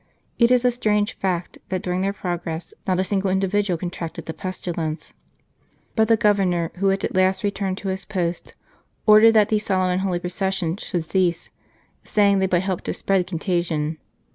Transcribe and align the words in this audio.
It 0.39 0.49
is 0.49 0.65
a 0.65 0.71
strange 0.71 1.13
fact 1.13 1.59
that 1.69 1.83
during 1.83 2.01
their 2.01 2.11
progress 2.11 2.73
not 2.87 2.99
a 2.99 3.03
single 3.03 3.29
indi 3.29 3.47
vidual 3.47 3.79
contracted 3.79 4.25
the 4.25 4.33
pestilence. 4.33 5.13
But 5.95 6.07
the 6.07 6.17
Governor, 6.17 6.71
who 6.77 6.87
had 6.87 7.03
at 7.05 7.13
last 7.13 7.43
returned 7.43 7.77
to 7.85 7.89
his 7.89 8.03
post, 8.03 8.55
ordered 9.05 9.33
that 9.33 9.49
these 9.49 9.67
solemn 9.67 9.91
and 9.91 10.01
holy 10.01 10.17
processions 10.17 10.81
should 10.81 11.05
cease, 11.05 11.51
saying 12.03 12.39
they 12.39 12.47
but 12.47 12.63
helped 12.63 12.85
to 12.85 12.95
spread 12.95 13.27
contagion. 13.27 13.99